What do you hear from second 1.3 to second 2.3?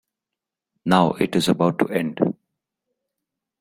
is about to end.